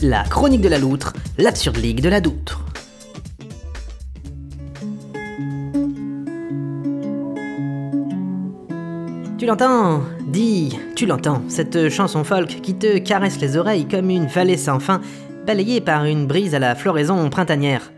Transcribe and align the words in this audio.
La 0.00 0.24
chronique 0.24 0.62
de 0.62 0.68
la 0.68 0.78
loutre, 0.78 1.12
l'absurde 1.36 1.76
ligue 1.76 2.00
de 2.00 2.08
la 2.08 2.22
doutre. 2.22 2.64
Tu 9.36 9.44
l'entends? 9.44 10.00
Dis, 10.26 10.78
tu 10.96 11.04
l'entends, 11.04 11.42
cette 11.48 11.90
chanson 11.90 12.24
folk 12.24 12.62
qui 12.62 12.74
te 12.76 12.96
caresse 12.96 13.38
les 13.40 13.58
oreilles 13.58 13.86
comme 13.86 14.08
une 14.08 14.26
vallée 14.26 14.56
sans 14.56 14.80
fin, 14.80 15.02
balayée 15.46 15.82
par 15.82 16.06
une 16.06 16.26
brise 16.26 16.54
à 16.54 16.58
la 16.58 16.74
floraison 16.74 17.28
printanière. 17.28 17.92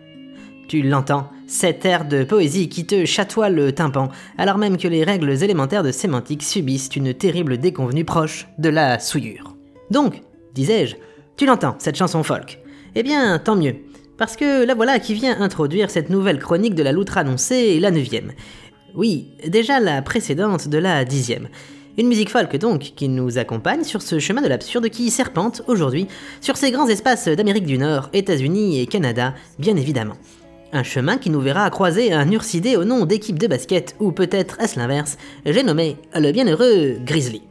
Tu 0.67 0.83
l'entends, 0.83 1.31
cet 1.47 1.85
air 1.85 2.05
de 2.05 2.25
poésie 2.25 2.69
qui 2.69 2.85
te 2.85 3.05
chatoie 3.05 3.51
le 3.51 3.71
tympan, 3.71 4.09
alors 4.39 4.59
même 4.59 4.77
que 4.77 4.89
les 4.89 5.05
règles 5.05 5.41
élémentaires 5.45 5.85
de 5.85 5.93
sémantique 5.93 6.43
subissent 6.43 6.97
une 6.97 7.15
terrible 7.15 7.59
déconvenue 7.59 8.05
proche 8.05 8.49
de 8.59 8.71
la 8.71 8.99
souillure. 8.99 9.55
Donc, 9.93 10.21
disais-je, 10.57 10.97
tu 11.37 11.47
l'entends, 11.47 11.77
cette 11.79 11.97
chanson 11.97 12.23
folk. 12.23 12.59
Eh 12.95 13.03
bien, 13.03 13.39
tant 13.39 13.57
mieux, 13.57 13.77
parce 14.17 14.37
que 14.37 14.65
la 14.65 14.75
voilà 14.75 14.99
qui 14.99 15.15
vient 15.15 15.39
introduire 15.41 15.91
cette 15.91 16.09
nouvelle 16.09 16.39
chronique 16.39 16.75
de 16.75 16.83
la 16.83 16.93
loutre 16.93 17.19
annoncée, 17.19 17.79
la 17.79 17.91
neuvième. 17.91 18.33
Oui, 18.95 19.29
déjà 19.47 19.79
la 19.79 20.01
précédente 20.01 20.69
de 20.69 20.79
la 20.79 21.05
dixième. 21.05 21.49
Une 21.99 22.09
musique 22.09 22.31
folk 22.31 22.57
donc 22.57 22.93
qui 22.97 23.09
nous 23.09 23.37
accompagne 23.37 23.85
sur 23.85 24.01
ce 24.01 24.19
chemin 24.19 24.41
de 24.41 24.49
l'absurde 24.49 24.89
qui 24.89 25.11
serpente 25.11 25.63
aujourd'hui 25.67 26.09
sur 26.41 26.57
ces 26.57 26.71
grands 26.71 26.89
espaces 26.89 27.29
d'Amérique 27.29 27.67
du 27.67 27.77
Nord, 27.77 28.09
États-Unis 28.15 28.81
et 28.81 28.87
Canada, 28.87 29.35
bien 29.59 29.77
évidemment. 29.77 30.17
Un 30.73 30.83
chemin 30.83 31.19
qui 31.19 31.31
nous 31.31 31.41
verra 31.41 31.69
croiser 31.71 32.13
un 32.13 32.31
ursidé 32.31 32.77
au 32.77 32.85
nom 32.85 33.05
d'équipe 33.05 33.39
de 33.39 33.47
basket, 33.47 33.95
ou 34.01 34.13
peut-être 34.13 34.61
est-ce 34.61 34.79
l'inverse, 34.79 35.19
j'ai 35.45 35.63
nommé 35.63 35.97
le 36.15 36.33
bienheureux 36.33 36.97
Grizzly. 37.05 37.43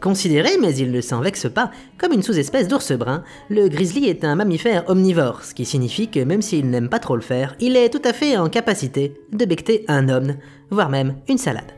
Considéré, 0.00 0.50
mais 0.60 0.76
il 0.76 0.92
ne 0.92 1.00
s'en 1.00 1.20
vexe 1.20 1.48
pas, 1.52 1.72
comme 1.98 2.12
une 2.12 2.22
sous-espèce 2.22 2.68
d'ours 2.68 2.92
brun, 2.92 3.24
le 3.48 3.68
grizzly 3.68 4.06
est 4.06 4.22
un 4.24 4.36
mammifère 4.36 4.84
omnivore, 4.88 5.42
ce 5.42 5.54
qui 5.54 5.64
signifie 5.64 6.08
que 6.08 6.20
même 6.20 6.42
s'il 6.42 6.70
n'aime 6.70 6.88
pas 6.88 7.00
trop 7.00 7.16
le 7.16 7.22
faire, 7.22 7.56
il 7.58 7.76
est 7.76 7.88
tout 7.88 8.02
à 8.04 8.12
fait 8.12 8.36
en 8.36 8.48
capacité 8.48 9.14
de 9.32 9.44
becter 9.44 9.84
un 9.88 10.08
homme, 10.08 10.36
voire 10.70 10.88
même 10.88 11.16
une 11.28 11.38
salade. 11.38 11.72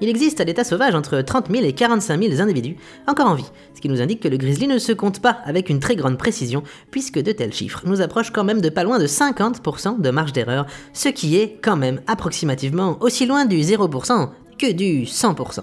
Il 0.00 0.08
existe 0.08 0.40
à 0.40 0.44
l'état 0.44 0.64
sauvage 0.64 0.94
entre 0.94 1.20
30 1.20 1.50
000 1.50 1.64
et 1.64 1.74
45 1.74 2.22
000 2.22 2.40
individus 2.40 2.76
encore 3.06 3.26
en 3.26 3.34
vie, 3.34 3.50
ce 3.74 3.82
qui 3.82 3.90
nous 3.90 4.00
indique 4.00 4.20
que 4.20 4.28
le 4.28 4.38
grizzly 4.38 4.66
ne 4.66 4.78
se 4.78 4.92
compte 4.92 5.20
pas 5.20 5.40
avec 5.44 5.68
une 5.68 5.80
très 5.80 5.96
grande 5.96 6.16
précision, 6.16 6.62
puisque 6.90 7.18
de 7.18 7.32
tels 7.32 7.52
chiffres 7.52 7.82
nous 7.84 8.00
approchent 8.00 8.32
quand 8.32 8.44
même 8.44 8.62
de 8.62 8.70
pas 8.70 8.84
loin 8.84 8.98
de 8.98 9.06
50% 9.06 10.00
de 10.00 10.10
marge 10.10 10.32
d'erreur, 10.32 10.64
ce 10.94 11.10
qui 11.10 11.36
est 11.36 11.58
quand 11.60 11.76
même 11.76 12.00
approximativement 12.06 12.96
aussi 13.02 13.26
loin 13.26 13.44
du 13.44 13.58
0% 13.58 14.30
que 14.58 14.72
du 14.72 15.04
100%. 15.04 15.60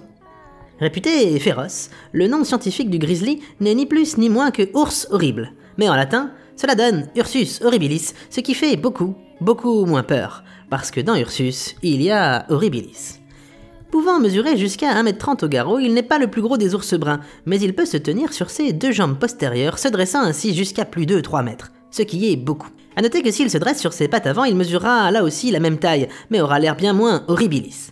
Réputé 0.80 1.40
féroce, 1.40 1.90
le 2.12 2.28
nom 2.28 2.44
scientifique 2.44 2.92
du 2.92 3.00
grizzly 3.00 3.42
n'est 3.60 3.74
ni 3.74 3.88
plus 3.88 4.18
ni 4.20 4.30
moins 4.30 4.52
que 4.52 4.70
ours 4.76 5.08
horrible, 5.10 5.54
mais 5.78 5.90
en 5.90 5.96
latin, 5.96 6.32
cela 6.56 6.76
donne 6.76 7.08
Ursus 7.16 7.62
horribilis, 7.64 8.14
ce 8.30 8.42
qui 8.42 8.54
fait 8.54 8.76
beaucoup, 8.76 9.16
beaucoup 9.42 9.86
moins 9.86 10.04
peur, 10.04 10.44
parce 10.70 10.92
que 10.92 11.02
dans 11.02 11.16
Ursus, 11.16 11.76
il 11.82 12.04
y 12.04 12.12
a 12.12 12.46
horribilis. 12.50 13.20
Pouvant 13.90 14.20
mesurer 14.20 14.56
jusqu'à 14.56 14.94
1m30 15.02 15.46
au 15.46 15.48
garrot, 15.48 15.80
il 15.80 15.96
n'est 15.96 16.04
pas 16.04 16.20
le 16.20 16.28
plus 16.28 16.44
gros 16.44 16.58
des 16.58 16.76
ours 16.76 16.94
bruns, 16.94 17.22
mais 17.48 17.60
il 17.60 17.74
peut 17.74 17.86
se 17.88 17.98
tenir 17.98 18.32
sur 18.32 18.52
ses 18.52 18.72
deux 18.72 18.92
jambes 18.92 19.18
postérieures, 19.18 19.80
se 19.80 19.88
dressant 19.88 20.22
ainsi 20.22 20.54
jusqu'à 20.54 20.86
plus 20.86 21.08
de 21.08 21.20
3 21.20 21.42
mètres, 21.42 21.72
ce 21.90 22.04
qui 22.04 22.32
est 22.32 22.36
beaucoup. 22.36 22.70
A 22.96 23.02
noter 23.02 23.24
que 23.24 23.32
s'il 23.32 23.50
se 23.50 23.58
dresse 23.58 23.80
sur 23.80 23.94
ses 23.94 24.08
pattes 24.08 24.28
avant, 24.28 24.44
il 24.44 24.56
mesurera 24.56 25.10
là 25.10 25.24
aussi 25.24 25.50
la 25.50 25.60
même 25.60 25.80
taille, 25.80 26.08
mais 26.30 26.42
aura 26.42 26.60
l'air 26.60 26.76
bien 26.76 26.94
moins 26.94 27.24
horribilis. 27.28 27.92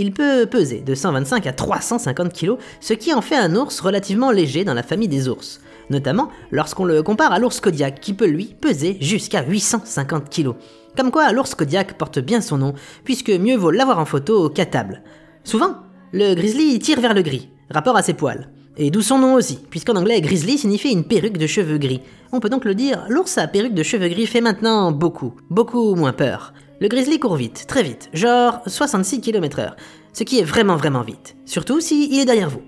Il 0.00 0.12
peut 0.12 0.46
peser 0.46 0.80
de 0.80 0.94
125 0.94 1.46
à 1.46 1.52
350 1.52 2.32
kg, 2.32 2.54
ce 2.80 2.94
qui 2.94 3.12
en 3.12 3.20
fait 3.20 3.36
un 3.36 3.54
ours 3.54 3.80
relativement 3.80 4.30
léger 4.30 4.64
dans 4.64 4.72
la 4.72 4.82
famille 4.82 5.08
des 5.08 5.28
ours, 5.28 5.60
notamment 5.90 6.30
lorsqu'on 6.50 6.86
le 6.86 7.02
compare 7.02 7.32
à 7.32 7.38
l'ours 7.38 7.60
Kodiak 7.60 8.00
qui 8.00 8.14
peut 8.14 8.26
lui 8.26 8.56
peser 8.58 8.96
jusqu'à 9.02 9.44
850 9.44 10.34
kg. 10.34 10.52
Comme 10.96 11.10
quoi 11.10 11.30
l'ours 11.32 11.54
Kodiak 11.54 11.98
porte 11.98 12.18
bien 12.18 12.40
son 12.40 12.56
nom, 12.56 12.72
puisque 13.04 13.28
mieux 13.28 13.58
vaut 13.58 13.70
l'avoir 13.70 13.98
en 13.98 14.06
photo 14.06 14.48
qu'à 14.48 14.64
table. 14.64 15.02
Souvent, 15.44 15.76
le 16.14 16.34
grizzly 16.34 16.78
tire 16.78 17.02
vers 17.02 17.12
le 17.12 17.20
gris, 17.20 17.50
rapport 17.68 17.98
à 17.98 18.02
ses 18.02 18.14
poils. 18.14 18.48
Et 18.76 18.90
d'où 18.90 19.02
son 19.02 19.18
nom 19.18 19.34
aussi, 19.34 19.58
puisqu'en 19.68 19.96
anglais 19.96 20.20
grizzly 20.20 20.56
signifie 20.56 20.92
une 20.92 21.04
perruque 21.04 21.38
de 21.38 21.46
cheveux 21.46 21.78
gris. 21.78 22.00
On 22.32 22.40
peut 22.40 22.48
donc 22.48 22.64
le 22.64 22.74
dire, 22.74 23.04
l'ours 23.08 23.36
à 23.38 23.46
perruque 23.46 23.74
de 23.74 23.82
cheveux 23.82 24.08
gris 24.08 24.26
fait 24.26 24.40
maintenant 24.40 24.92
beaucoup, 24.92 25.34
beaucoup 25.50 25.94
moins 25.94 26.12
peur. 26.12 26.54
Le 26.80 26.88
grizzly 26.88 27.18
court 27.18 27.36
vite, 27.36 27.66
très 27.68 27.82
vite, 27.82 28.08
genre 28.14 28.60
66 28.66 29.20
km/h, 29.20 29.74
ce 30.12 30.24
qui 30.24 30.38
est 30.38 30.44
vraiment 30.44 30.76
vraiment 30.76 31.02
vite, 31.02 31.36
surtout 31.44 31.80
s'il 31.80 32.18
est 32.18 32.24
derrière 32.24 32.48
vous. 32.48 32.62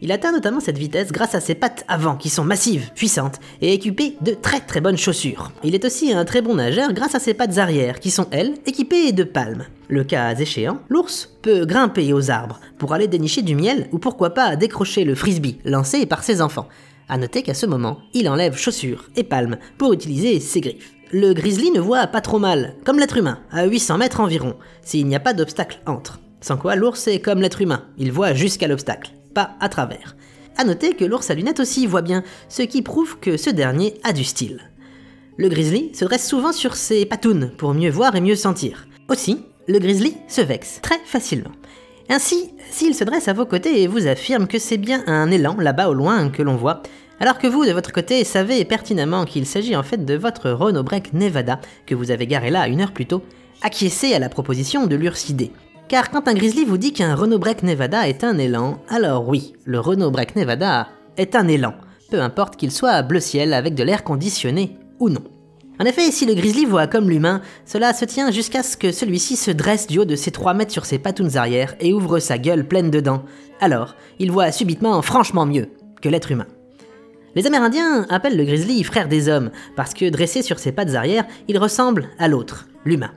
Il 0.00 0.12
atteint 0.12 0.30
notamment 0.30 0.60
cette 0.60 0.78
vitesse 0.78 1.10
grâce 1.10 1.34
à 1.34 1.40
ses 1.40 1.56
pattes 1.56 1.84
avant 1.88 2.14
qui 2.14 2.28
sont 2.28 2.44
massives, 2.44 2.90
puissantes 2.94 3.40
et 3.60 3.74
équipées 3.74 4.16
de 4.20 4.32
très 4.32 4.60
très 4.60 4.80
bonnes 4.80 4.96
chaussures. 4.96 5.50
Il 5.64 5.74
est 5.74 5.84
aussi 5.84 6.12
un 6.12 6.24
très 6.24 6.40
bon 6.40 6.54
nageur 6.54 6.92
grâce 6.92 7.16
à 7.16 7.18
ses 7.18 7.34
pattes 7.34 7.58
arrière 7.58 7.98
qui 7.98 8.12
sont 8.12 8.28
elles 8.30 8.54
équipées 8.64 9.10
de 9.10 9.24
palmes. 9.24 9.64
Le 9.88 10.04
cas 10.04 10.36
échéant, 10.36 10.78
l'ours 10.88 11.36
peut 11.42 11.64
grimper 11.64 12.12
aux 12.12 12.30
arbres 12.30 12.60
pour 12.78 12.94
aller 12.94 13.08
dénicher 13.08 13.42
du 13.42 13.56
miel 13.56 13.88
ou 13.90 13.98
pourquoi 13.98 14.34
pas 14.34 14.54
décrocher 14.54 15.02
le 15.02 15.16
frisbee 15.16 15.58
lancé 15.64 16.06
par 16.06 16.22
ses 16.22 16.42
enfants. 16.42 16.68
A 17.08 17.18
noter 17.18 17.42
qu'à 17.42 17.54
ce 17.54 17.66
moment, 17.66 17.98
il 18.14 18.28
enlève 18.28 18.56
chaussures 18.56 19.08
et 19.16 19.24
palmes 19.24 19.58
pour 19.78 19.92
utiliser 19.92 20.38
ses 20.38 20.60
griffes. 20.60 20.92
Le 21.10 21.32
grizzly 21.32 21.70
ne 21.72 21.80
voit 21.80 22.06
pas 22.06 22.20
trop 22.20 22.38
mal, 22.38 22.76
comme 22.84 22.98
l'être 22.98 23.16
humain, 23.16 23.40
à 23.50 23.64
800 23.64 23.98
mètres 23.98 24.20
environ, 24.20 24.54
s'il 24.82 25.06
n'y 25.06 25.16
a 25.16 25.20
pas 25.20 25.32
d'obstacle 25.32 25.80
entre. 25.86 26.20
Sans 26.40 26.58
quoi, 26.58 26.76
l'ours 26.76 27.08
est 27.08 27.20
comme 27.20 27.40
l'être 27.40 27.62
humain, 27.62 27.86
il 27.96 28.12
voit 28.12 28.34
jusqu'à 28.34 28.68
l'obstacle 28.68 29.12
à 29.34 29.68
travers. 29.68 30.16
A 30.56 30.64
noter 30.64 30.94
que 30.94 31.04
l'ours 31.04 31.30
à 31.30 31.34
lunettes 31.34 31.60
aussi 31.60 31.86
voit 31.86 32.02
bien, 32.02 32.24
ce 32.48 32.62
qui 32.62 32.82
prouve 32.82 33.18
que 33.20 33.36
ce 33.36 33.50
dernier 33.50 33.94
a 34.02 34.12
du 34.12 34.24
style. 34.24 34.70
Le 35.36 35.48
grizzly 35.48 35.94
se 35.94 36.04
dresse 36.04 36.26
souvent 36.26 36.52
sur 36.52 36.74
ses 36.74 37.06
patounes 37.06 37.52
pour 37.56 37.74
mieux 37.74 37.90
voir 37.90 38.16
et 38.16 38.20
mieux 38.20 38.34
sentir. 38.34 38.88
Aussi, 39.08 39.44
le 39.68 39.78
grizzly 39.78 40.16
se 40.26 40.40
vexe 40.40 40.80
très 40.82 40.98
facilement. 41.04 41.52
Ainsi, 42.08 42.50
s'il 42.70 42.94
se 42.94 43.04
dresse 43.04 43.28
à 43.28 43.34
vos 43.34 43.46
côtés 43.46 43.82
et 43.82 43.86
vous 43.86 44.08
affirme 44.08 44.48
que 44.48 44.58
c'est 44.58 44.78
bien 44.78 45.04
un 45.06 45.30
élan 45.30 45.56
là-bas 45.58 45.90
au 45.90 45.94
loin 45.94 46.30
que 46.30 46.42
l'on 46.42 46.56
voit, 46.56 46.82
alors 47.20 47.38
que 47.38 47.46
vous, 47.46 47.64
de 47.64 47.72
votre 47.72 47.92
côté, 47.92 48.24
savez 48.24 48.64
pertinemment 48.64 49.24
qu'il 49.24 49.46
s'agit 49.46 49.76
en 49.76 49.82
fait 49.82 50.04
de 50.04 50.14
votre 50.14 50.50
Renault 50.50 50.84
Break 50.84 51.12
Nevada 51.12 51.60
que 51.86 51.94
vous 51.94 52.10
avez 52.10 52.26
garé 52.26 52.50
là 52.50 52.66
une 52.66 52.80
heure 52.80 52.92
plus 52.92 53.06
tôt, 53.06 53.22
acquiescez 53.62 54.14
à 54.14 54.18
la 54.18 54.28
proposition 54.28 54.86
de 54.86 54.96
l'ursidé. 54.96 55.52
Car 55.88 56.10
quand 56.10 56.28
un 56.28 56.34
grizzly 56.34 56.66
vous 56.66 56.76
dit 56.76 56.92
qu'un 56.92 57.14
Renault 57.14 57.38
Break 57.38 57.62
Nevada 57.62 58.06
est 58.08 58.22
un 58.22 58.36
élan, 58.36 58.82
alors 58.90 59.26
oui, 59.26 59.54
le 59.64 59.80
Renault 59.80 60.10
Break 60.10 60.36
Nevada 60.36 60.88
est 61.16 61.34
un 61.34 61.48
élan, 61.48 61.72
peu 62.10 62.20
importe 62.20 62.56
qu'il 62.56 62.70
soit 62.70 63.00
bleu 63.00 63.20
ciel 63.20 63.54
avec 63.54 63.74
de 63.74 63.82
l'air 63.82 64.04
conditionné 64.04 64.76
ou 65.00 65.08
non. 65.08 65.22
En 65.80 65.86
effet, 65.86 66.10
si 66.10 66.26
le 66.26 66.34
grizzly 66.34 66.66
voit 66.66 66.88
comme 66.88 67.08
l'humain, 67.08 67.40
cela 67.64 67.94
se 67.94 68.04
tient 68.04 68.30
jusqu'à 68.30 68.62
ce 68.62 68.76
que 68.76 68.92
celui-ci 68.92 69.36
se 69.36 69.50
dresse 69.50 69.86
du 69.86 69.98
haut 69.98 70.04
de 70.04 70.16
ses 70.16 70.30
3 70.30 70.52
mètres 70.52 70.72
sur 70.72 70.84
ses 70.84 70.98
patounes 70.98 71.38
arrière 71.38 71.74
et 71.80 71.94
ouvre 71.94 72.18
sa 72.18 72.36
gueule 72.36 72.68
pleine 72.68 72.90
de 72.90 73.00
dents. 73.00 73.24
Alors, 73.58 73.94
il 74.18 74.30
voit 74.30 74.52
subitement 74.52 75.00
franchement 75.00 75.46
mieux 75.46 75.70
que 76.02 76.10
l'être 76.10 76.30
humain. 76.30 76.48
Les 77.34 77.46
Amérindiens 77.46 78.06
appellent 78.10 78.36
le 78.36 78.44
grizzly 78.44 78.84
frère 78.84 79.08
des 79.08 79.30
hommes, 79.30 79.52
parce 79.74 79.94
que 79.94 80.10
dressé 80.10 80.42
sur 80.42 80.58
ses 80.58 80.72
pattes 80.72 80.94
arrière, 80.94 81.24
il 81.46 81.56
ressemble 81.56 82.08
à 82.18 82.28
l'autre, 82.28 82.68
l'humain. 82.84 83.12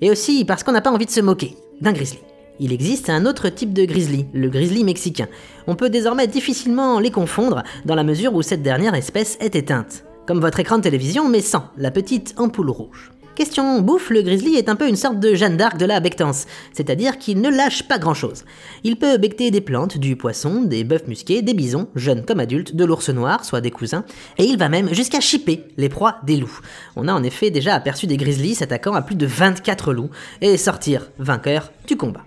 Et 0.00 0.10
aussi 0.10 0.44
parce 0.44 0.62
qu'on 0.62 0.72
n'a 0.72 0.80
pas 0.80 0.90
envie 0.90 1.06
de 1.06 1.10
se 1.10 1.20
moquer 1.20 1.56
d'un 1.80 1.92
grizzly. 1.92 2.20
Il 2.58 2.72
existe 2.72 3.10
un 3.10 3.26
autre 3.26 3.48
type 3.48 3.72
de 3.72 3.84
grizzly, 3.84 4.26
le 4.32 4.48
grizzly 4.48 4.82
mexicain. 4.82 5.28
On 5.66 5.74
peut 5.74 5.90
désormais 5.90 6.26
difficilement 6.26 6.98
les 7.00 7.10
confondre 7.10 7.62
dans 7.84 7.94
la 7.94 8.04
mesure 8.04 8.34
où 8.34 8.42
cette 8.42 8.62
dernière 8.62 8.94
espèce 8.94 9.36
est 9.40 9.56
éteinte. 9.56 10.04
Comme 10.26 10.40
votre 10.40 10.58
écran 10.58 10.78
de 10.78 10.82
télévision, 10.82 11.28
mais 11.28 11.40
sans 11.40 11.66
la 11.76 11.90
petite 11.90 12.34
ampoule 12.38 12.70
rouge. 12.70 13.12
Question 13.36 13.82
bouffe, 13.82 14.08
le 14.08 14.22
grizzly 14.22 14.56
est 14.56 14.70
un 14.70 14.76
peu 14.76 14.88
une 14.88 14.96
sorte 14.96 15.20
de 15.20 15.34
Jeanne 15.34 15.58
d'Arc 15.58 15.76
de 15.76 15.84
la 15.84 16.00
bectance, 16.00 16.46
c'est-à-dire 16.72 17.18
qu'il 17.18 17.42
ne 17.42 17.50
lâche 17.50 17.82
pas 17.82 17.98
grand-chose. 17.98 18.46
Il 18.82 18.96
peut 18.96 19.18
becter 19.18 19.50
des 19.50 19.60
plantes, 19.60 19.98
du 19.98 20.16
poisson, 20.16 20.62
des 20.62 20.84
bœufs 20.84 21.06
musqués, 21.06 21.42
des 21.42 21.52
bisons, 21.52 21.88
jeunes 21.94 22.24
comme 22.24 22.40
adultes, 22.40 22.74
de 22.74 22.84
l'ours 22.86 23.10
noir, 23.10 23.44
soit 23.44 23.60
des 23.60 23.70
cousins, 23.70 24.06
et 24.38 24.44
il 24.44 24.56
va 24.56 24.70
même 24.70 24.94
jusqu'à 24.94 25.20
chipper 25.20 25.64
les 25.76 25.90
proies 25.90 26.16
des 26.24 26.38
loups. 26.38 26.60
On 26.96 27.08
a 27.08 27.12
en 27.12 27.22
effet 27.22 27.50
déjà 27.50 27.74
aperçu 27.74 28.06
des 28.06 28.16
grizzlies 28.16 28.54
s'attaquant 28.54 28.94
à 28.94 29.02
plus 29.02 29.16
de 29.16 29.26
24 29.26 29.92
loups 29.92 30.10
et 30.40 30.56
sortir 30.56 31.10
vainqueur 31.18 31.72
du 31.86 31.98
combat. 31.98 32.24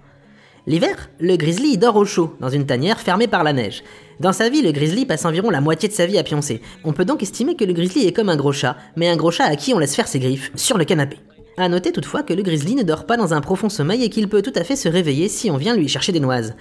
L'hiver, 0.69 1.09
le 1.19 1.35
grizzly 1.35 1.79
dort 1.79 1.95
au 1.95 2.05
chaud, 2.05 2.35
dans 2.39 2.49
une 2.49 2.67
tanière 2.67 2.99
fermée 2.99 3.25
par 3.25 3.43
la 3.43 3.53
neige. 3.53 3.83
Dans 4.19 4.33
sa 4.33 4.49
vie, 4.49 4.61
le 4.61 4.71
grizzly 4.71 5.07
passe 5.07 5.25
environ 5.25 5.49
la 5.49 5.61
moitié 5.61 5.89
de 5.89 5.93
sa 5.95 6.05
vie 6.05 6.19
à 6.19 6.23
pioncer. 6.23 6.61
On 6.83 6.93
peut 6.93 7.05
donc 7.05 7.23
estimer 7.23 7.55
que 7.55 7.65
le 7.65 7.73
grizzly 7.73 8.05
est 8.05 8.11
comme 8.11 8.29
un 8.29 8.35
gros 8.35 8.51
chat, 8.51 8.77
mais 8.95 9.09
un 9.09 9.15
gros 9.15 9.31
chat 9.31 9.45
à 9.45 9.55
qui 9.55 9.73
on 9.73 9.79
laisse 9.79 9.95
faire 9.95 10.07
ses 10.07 10.19
griffes, 10.19 10.51
sur 10.53 10.77
le 10.77 10.85
canapé. 10.85 11.17
A 11.57 11.67
noter 11.69 11.91
toutefois 11.91 12.21
que 12.21 12.35
le 12.35 12.43
grizzly 12.43 12.75
ne 12.75 12.83
dort 12.83 13.07
pas 13.07 13.17
dans 13.17 13.33
un 13.33 13.41
profond 13.41 13.67
sommeil 13.67 14.03
et 14.03 14.09
qu'il 14.11 14.29
peut 14.29 14.43
tout 14.43 14.53
à 14.55 14.63
fait 14.63 14.75
se 14.75 14.87
réveiller 14.87 15.27
si 15.27 15.49
on 15.49 15.57
vient 15.57 15.75
lui 15.75 15.87
chercher 15.87 16.11
des 16.11 16.19
noises. 16.19 16.53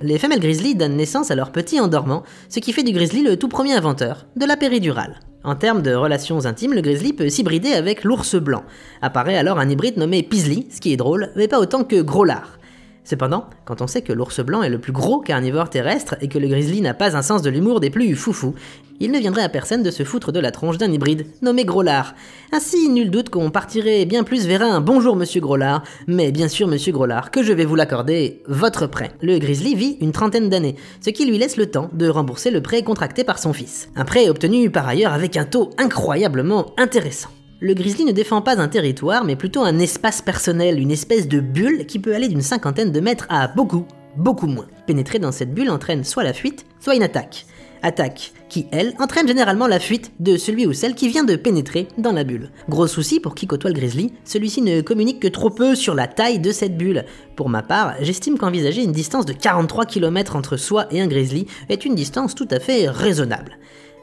Les 0.00 0.20
femelles 0.20 0.38
grizzly 0.38 0.76
donnent 0.76 0.96
naissance 0.96 1.32
à 1.32 1.34
leurs 1.34 1.50
petits 1.50 1.80
en 1.80 1.88
dormant, 1.88 2.22
ce 2.48 2.60
qui 2.60 2.72
fait 2.72 2.84
du 2.84 2.92
grizzly 2.92 3.24
le 3.24 3.36
tout 3.36 3.48
premier 3.48 3.72
inventeur 3.72 4.26
de 4.36 4.46
la 4.46 4.56
péridurale. 4.56 5.18
En 5.42 5.56
termes 5.56 5.82
de 5.82 5.92
relations 5.92 6.46
intimes, 6.46 6.72
le 6.72 6.82
grizzly 6.82 7.12
peut 7.12 7.28
s'hybrider 7.28 7.72
avec 7.72 8.04
l'ours 8.04 8.36
blanc. 8.36 8.62
Apparaît 9.02 9.36
alors 9.36 9.58
un 9.58 9.68
hybride 9.68 9.96
nommé 9.96 10.22
Pizzly, 10.22 10.68
ce 10.70 10.80
qui 10.80 10.92
est 10.92 10.96
drôle, 10.96 11.32
mais 11.34 11.48
pas 11.48 11.58
autant 11.58 11.82
que 11.82 12.00
Groslard. 12.00 12.60
Cependant, 13.06 13.44
quand 13.64 13.82
on 13.82 13.86
sait 13.86 14.02
que 14.02 14.12
l'ours 14.12 14.40
blanc 14.40 14.64
est 14.64 14.68
le 14.68 14.80
plus 14.80 14.90
gros 14.90 15.20
carnivore 15.20 15.70
terrestre 15.70 16.16
et 16.20 16.26
que 16.26 16.38
le 16.38 16.48
grizzly 16.48 16.80
n'a 16.80 16.92
pas 16.92 17.16
un 17.16 17.22
sens 17.22 17.40
de 17.40 17.50
l'humour 17.50 17.78
des 17.78 17.88
plus 17.88 18.16
foufous, 18.16 18.56
il 18.98 19.12
ne 19.12 19.18
viendrait 19.20 19.44
à 19.44 19.48
personne 19.48 19.84
de 19.84 19.92
se 19.92 20.02
foutre 20.02 20.32
de 20.32 20.40
la 20.40 20.50
tronche 20.50 20.76
d'un 20.76 20.90
hybride 20.90 21.24
nommé 21.40 21.64
Groslard. 21.64 22.16
Ainsi, 22.50 22.88
nul 22.88 23.12
doute 23.12 23.30
qu'on 23.30 23.50
partirait 23.50 24.06
bien 24.06 24.24
plus 24.24 24.48
vers 24.48 24.62
un 24.62 24.80
bonjour 24.80 25.14
monsieur 25.14 25.40
Groslard, 25.40 25.84
mais 26.08 26.32
bien 26.32 26.48
sûr 26.48 26.66
monsieur 26.66 26.92
Groslard, 26.92 27.30
que 27.30 27.44
je 27.44 27.52
vais 27.52 27.64
vous 27.64 27.76
l'accorder, 27.76 28.42
votre 28.48 28.88
prêt. 28.88 29.12
Le 29.22 29.38
grizzly 29.38 29.76
vit 29.76 29.98
une 30.00 30.10
trentaine 30.10 30.48
d'années, 30.48 30.74
ce 31.00 31.10
qui 31.10 31.26
lui 31.26 31.38
laisse 31.38 31.56
le 31.56 31.70
temps 31.70 31.90
de 31.92 32.08
rembourser 32.08 32.50
le 32.50 32.60
prêt 32.60 32.82
contracté 32.82 33.22
par 33.22 33.38
son 33.38 33.52
fils. 33.52 33.88
Un 33.94 34.04
prêt 34.04 34.28
obtenu 34.28 34.68
par 34.68 34.88
ailleurs 34.88 35.12
avec 35.12 35.36
un 35.36 35.44
taux 35.44 35.70
incroyablement 35.78 36.74
intéressant. 36.76 37.30
Le 37.58 37.72
grizzly 37.72 38.04
ne 38.04 38.12
défend 38.12 38.42
pas 38.42 38.60
un 38.60 38.68
territoire, 38.68 39.24
mais 39.24 39.34
plutôt 39.34 39.62
un 39.62 39.78
espace 39.78 40.20
personnel, 40.20 40.78
une 40.78 40.90
espèce 40.90 41.26
de 41.26 41.40
bulle 41.40 41.86
qui 41.86 41.98
peut 41.98 42.14
aller 42.14 42.28
d'une 42.28 42.42
cinquantaine 42.42 42.92
de 42.92 43.00
mètres 43.00 43.26
à 43.30 43.48
beaucoup, 43.48 43.86
beaucoup 44.14 44.46
moins. 44.46 44.66
Pénétrer 44.86 45.18
dans 45.18 45.32
cette 45.32 45.54
bulle 45.54 45.70
entraîne 45.70 46.04
soit 46.04 46.22
la 46.22 46.34
fuite, 46.34 46.66
soit 46.80 46.96
une 46.96 47.02
attaque. 47.02 47.46
Attaque 47.82 48.32
qui, 48.50 48.66
elle, 48.72 48.92
entraîne 48.98 49.26
généralement 49.26 49.68
la 49.68 49.80
fuite 49.80 50.12
de 50.20 50.36
celui 50.36 50.66
ou 50.66 50.74
celle 50.74 50.94
qui 50.94 51.08
vient 51.08 51.24
de 51.24 51.34
pénétrer 51.34 51.88
dans 51.96 52.12
la 52.12 52.24
bulle. 52.24 52.50
Gros 52.68 52.86
souci 52.86 53.20
pour 53.20 53.34
qui 53.34 53.46
côtoie 53.46 53.70
le 53.70 53.76
grizzly, 53.76 54.12
celui-ci 54.24 54.60
ne 54.60 54.82
communique 54.82 55.20
que 55.20 55.28
trop 55.28 55.50
peu 55.50 55.74
sur 55.74 55.94
la 55.94 56.08
taille 56.08 56.40
de 56.40 56.52
cette 56.52 56.76
bulle. 56.76 57.06
Pour 57.36 57.48
ma 57.48 57.62
part, 57.62 57.94
j'estime 58.02 58.36
qu'envisager 58.36 58.82
une 58.82 58.92
distance 58.92 59.24
de 59.24 59.32
43 59.32 59.86
km 59.86 60.36
entre 60.36 60.58
soi 60.58 60.88
et 60.90 61.00
un 61.00 61.06
grizzly 61.06 61.46
est 61.70 61.86
une 61.86 61.94
distance 61.94 62.34
tout 62.34 62.48
à 62.50 62.60
fait 62.60 62.90
raisonnable. 62.90 63.56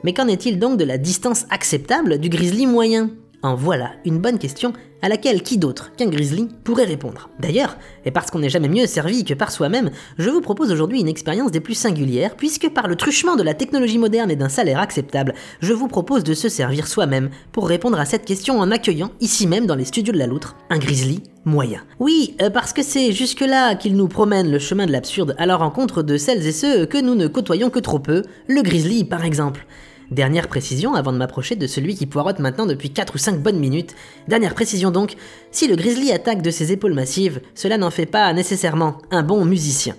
Mais 0.04 0.14
qu'en 0.14 0.28
est-il 0.28 0.58
donc 0.58 0.80
de 0.80 0.86
la 0.86 0.98
distance 0.98 1.46
acceptable 1.52 2.18
du 2.18 2.30
grizzly 2.30 2.66
moyen? 2.66 3.12
En 3.44 3.56
voilà 3.56 3.92
une 4.06 4.20
bonne 4.20 4.40
question 4.40 4.74
à 5.02 5.10
laquelle 5.10 5.44
qui 5.44 5.58
d'autre 5.58 5.92
qu'un 5.98 6.08
grizzly 6.08 6.48
pourrait 6.64 6.86
répondre. 6.86 7.30
D'ailleurs, 7.38 7.78
et 8.06 8.12
parce 8.12 8.32
qu'on 8.32 8.40
n'est 8.40 8.50
jamais 8.50 8.70
mieux 8.70 8.88
servi 8.88 9.26
que 9.26 9.34
par 9.34 9.52
soi-même, 9.52 9.92
je 10.18 10.30
vous 10.30 10.40
propose 10.40 10.72
aujourd'hui 10.72 11.02
une 11.02 11.10
expérience 11.10 11.52
des 11.52 11.60
plus 11.60 11.74
singulières, 11.74 12.38
puisque 12.38 12.70
par 12.70 12.88
le 12.88 12.96
truchement 12.96 13.36
de 13.36 13.44
la 13.44 13.54
technologie 13.54 13.98
moderne 13.98 14.32
et 14.32 14.38
d'un 14.38 14.48
salaire 14.48 14.80
acceptable, 14.80 15.34
je 15.60 15.74
vous 15.74 15.90
propose 15.90 16.24
de 16.24 16.34
se 16.34 16.48
servir 16.48 16.88
soi-même 16.88 17.30
pour 17.52 17.68
répondre 17.68 18.00
à 18.00 18.06
cette 18.06 18.24
question 18.24 18.60
en 18.60 18.72
accueillant, 18.72 19.12
ici 19.20 19.46
même 19.46 19.66
dans 19.66 19.76
les 19.76 19.86
studios 19.86 20.14
de 20.14 20.20
la 20.20 20.28
Loutre, 20.28 20.56
un 20.70 20.80
grizzly 20.80 21.22
moyen. 21.44 21.82
Oui, 22.00 22.38
euh, 22.42 22.50
parce 22.50 22.72
que 22.72 22.82
c'est 22.82 23.12
jusque-là 23.12 23.76
qu'il 23.76 23.98
nous 23.98 24.08
promène 24.08 24.50
le 24.50 24.60
chemin 24.60 24.86
de 24.86 24.94
l'absurde 24.94 25.36
à 25.38 25.46
la 25.46 25.58
rencontre 25.58 26.02
de 26.02 26.16
celles 26.16 26.48
et 26.48 26.54
ceux 26.54 26.86
que 26.86 26.98
nous 26.98 27.16
ne 27.16 27.28
côtoyons 27.28 27.70
que 27.70 27.80
trop 27.80 28.00
peu, 28.00 28.24
le 28.48 28.62
grizzly 28.62 29.04
par 29.04 29.26
exemple. 29.26 29.68
Dernière 30.14 30.48
précision 30.48 30.94
avant 30.94 31.12
de 31.12 31.18
m'approcher 31.18 31.56
de 31.56 31.66
celui 31.66 31.96
qui 31.96 32.06
poirote 32.06 32.38
maintenant 32.38 32.68
depuis 32.68 32.92
4 32.92 33.16
ou 33.16 33.18
5 33.18 33.42
bonnes 33.42 33.58
minutes. 33.58 33.96
Dernière 34.28 34.54
précision 34.54 34.92
donc, 34.92 35.16
si 35.50 35.68
le 35.68 35.76
grizzly 35.76 36.12
attaque 36.12 36.44
de 36.44 36.52
ses 36.52 36.72
épaules 36.72 36.94
massives, 36.94 37.42
cela 37.56 37.80
n'en 37.80 37.90
fait 37.90 38.06
pas 38.06 38.32
nécessairement 38.32 39.00
un 39.10 39.24
bon 39.24 39.44
musicien. 39.44 39.96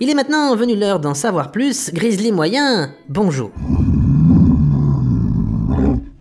Il 0.00 0.10
est 0.10 0.14
maintenant 0.14 0.54
venu 0.54 0.76
l'heure 0.76 1.00
d'en 1.00 1.14
savoir 1.14 1.50
plus. 1.50 1.94
Grizzly 1.94 2.30
moyen, 2.30 2.92
bonjour. 3.08 3.52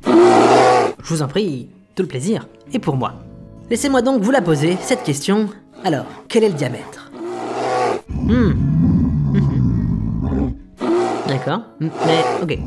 Je 0.06 1.10
vous 1.10 1.22
en 1.22 1.28
prie, 1.28 1.68
tout 1.96 2.04
le 2.04 2.08
plaisir 2.08 2.48
est 2.74 2.80
pour 2.80 2.96
moi. 2.96 3.16
Laissez-moi 3.70 4.02
donc 4.02 4.22
vous 4.22 4.32
la 4.32 4.42
poser, 4.42 4.78
cette 4.80 5.04
question. 5.04 5.50
Alors, 5.84 6.06
quel 6.30 6.46
est 6.46 6.50
le 6.50 6.56
diamètre? 6.56 7.12
Hmm. 8.10 8.54
Mhm. 9.34 10.54
D'accord. 11.28 11.64
Mais, 11.82 11.90
ok. 12.42 12.58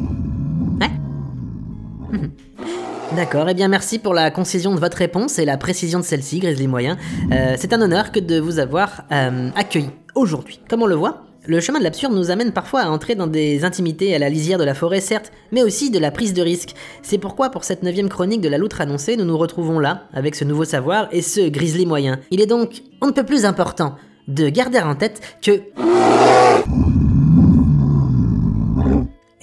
D'accord, 3.14 3.49
et 3.49 3.53
eh 3.53 3.55
bien 3.55 3.69
merci 3.69 4.00
pour 4.00 4.14
la 4.14 4.31
concision 4.32 4.75
de 4.75 4.81
votre 4.81 4.97
réponse 4.97 5.38
et 5.38 5.44
la 5.44 5.56
précision 5.56 6.00
de 6.00 6.05
celle-ci, 6.05 6.41
Grizzly 6.41 6.67
Moyen. 6.67 6.97
Euh, 7.32 7.55
c'est 7.56 7.73
un 7.73 7.81
honneur 7.81 8.11
que 8.11 8.19
de 8.19 8.41
vous 8.41 8.58
avoir 8.58 9.05
euh, 9.12 9.50
accueilli 9.55 9.91
aujourd'hui. 10.17 10.61
Comme 10.69 10.82
on 10.82 10.87
le 10.87 10.97
voit, 10.97 11.26
le 11.47 11.61
chemin 11.61 11.79
de 11.79 11.85
l'absurde 11.85 12.12
nous 12.12 12.32
amène 12.32 12.53
parfois 12.53 12.81
à 12.81 12.88
entrer 12.88 13.14
dans 13.14 13.29
des 13.29 13.64
intimités 13.64 14.14
à 14.14 14.19
la 14.19 14.29
lisière 14.29 14.58
de 14.58 14.64
la 14.64 14.75
forêt, 14.75 15.00
certes, 15.00 15.31
mais 15.53 15.62
aussi 15.62 15.91
de 15.91 16.00
la 16.00 16.11
prise 16.11 16.35
de 16.35 16.43
risque. 16.43 16.75
C'est 17.03 17.19
pourquoi, 17.19 17.50
pour 17.50 17.62
cette 17.62 17.85
neuvième 17.85 18.09
chronique 18.09 18.41
de 18.41 18.49
la 18.49 18.59
loutre 18.59 18.81
annoncée, 18.81 19.17
nous 19.17 19.25
nous 19.25 19.38
retrouvons 19.38 19.79
là, 19.79 20.09
avec 20.12 20.35
ce 20.35 20.44
nouveau 20.44 20.64
savoir 20.64 21.09
et 21.12 21.23
ce 21.23 21.49
grizzly 21.49 21.87
moyen. 21.87 22.19
Il 22.32 22.41
est 22.41 22.47
donc, 22.47 22.82
on 23.00 23.06
ne 23.06 23.12
peut 23.12 23.25
plus 23.25 23.44
important, 23.44 23.94
de 24.26 24.49
garder 24.49 24.81
en 24.81 24.97
tête 24.97 25.20
que... 25.41 25.62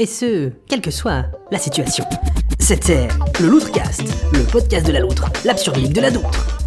Et 0.03 0.05
ce, 0.05 0.49
quelle 0.67 0.81
que 0.81 0.91
soit 0.91 1.27
la 1.49 1.57
situation. 1.57 2.03
C'était 2.59 3.07
le 3.39 3.47
Loutrecast, 3.47 4.03
le 4.33 4.43
podcast 4.43 4.85
de 4.85 4.91
la 4.91 4.99
loutre, 4.99 5.31
l'absurdité 5.45 5.93
de 5.93 6.01
la 6.01 6.11
doutre. 6.11 6.62